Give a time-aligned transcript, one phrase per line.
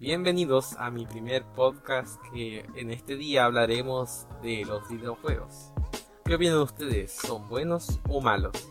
[0.00, 5.72] Bienvenidos a mi primer podcast que en este día hablaremos de los videojuegos.
[6.24, 7.10] ¿Qué opinan ustedes?
[7.10, 8.68] ¿Son buenos o malos?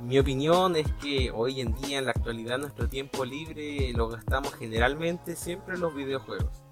[0.00, 4.54] Mi opinión es que hoy en día, en la actualidad, nuestro tiempo libre lo gastamos
[4.54, 6.64] generalmente siempre en los videojuegos.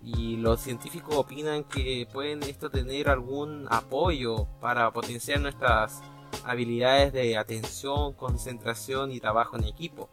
[0.00, 6.00] Y los científicos opinan que pueden esto tener algún apoyo para potenciar nuestras
[6.44, 10.10] habilidades de atención, concentración y trabajo en equipo.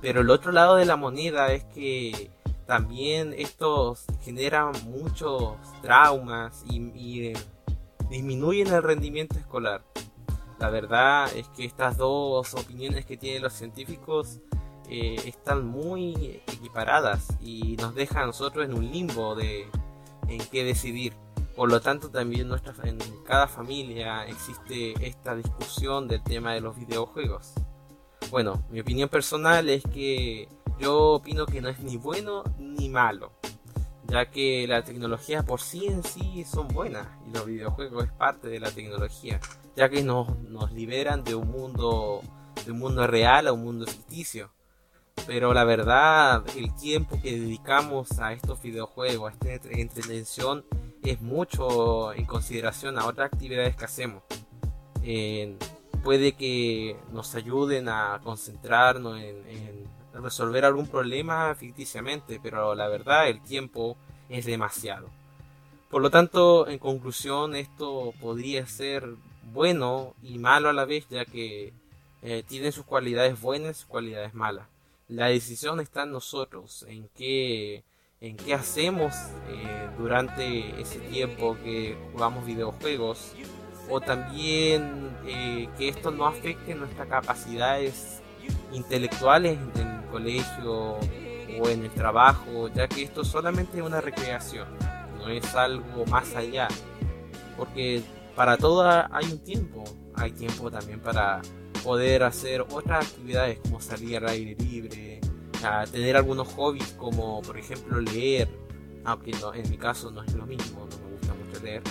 [0.00, 2.30] Pero el otro lado de la moneda es que
[2.70, 7.32] también esto genera muchos traumas y, eh,
[8.08, 9.82] disminuyen el rendimiento escolar.
[10.60, 14.38] La verdad es que estas dos opiniones que tienen los científicos
[14.88, 19.66] eh, están muy equiparadas y nos dejan a nosotros en un limbo de
[20.28, 21.12] en qué decidir.
[21.56, 26.76] Por lo tanto, también nuestra, en cada familia existe esta discusión del tema de los
[26.76, 27.52] videojuegos.
[28.30, 30.48] Bueno, mi opinión personal es que
[30.80, 33.32] yo opino que no es ni bueno ni malo,
[34.06, 38.48] ya que la tecnología por sí en sí son buenas y los videojuegos es parte
[38.48, 39.40] de la tecnología
[39.76, 42.22] ya que nos, nos liberan de un mundo
[42.64, 44.50] de un mundo real a un mundo ficticio.
[45.26, 50.64] Pero la verdad, el tiempo que dedicamos a estos videojuegos, a esta entretención,
[51.02, 54.22] es mucho en consideración a otras actividades que hacemos.
[56.02, 63.28] puede que nos ayuden a concentrarnos en, en, resolver algún problema ficticiamente, pero la verdad
[63.28, 63.96] el tiempo
[64.28, 65.08] es demasiado.
[65.90, 69.08] Por lo tanto, en conclusión, esto podría ser
[69.52, 71.72] bueno y malo a la vez, ya que
[72.22, 74.66] eh, tiene sus cualidades buenas y sus cualidades malas.
[75.08, 77.82] La decisión está en nosotros, en qué,
[78.20, 79.12] en qué hacemos
[79.48, 83.32] eh, durante ese tiempo que jugamos videojuegos,
[83.88, 88.22] o también eh, que esto no afecte nuestras capacidades
[88.72, 89.58] intelectuales
[90.10, 90.96] colegio
[91.60, 94.68] o en el trabajo, ya que esto solamente es una recreación,
[95.18, 96.68] no es algo más allá,
[97.56, 98.02] porque
[98.34, 99.84] para todo hay un tiempo.
[100.14, 101.40] Hay tiempo también para
[101.82, 105.20] poder hacer otras actividades como salir al aire libre,
[105.90, 108.48] tener algunos hobbies como por ejemplo leer,
[109.04, 111.82] aunque no, en mi caso no es lo mismo, no me gusta mucho leer.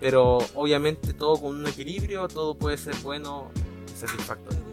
[0.00, 3.50] Pero obviamente todo con un equilibrio, todo puede ser bueno
[3.86, 4.67] y satisfactorio.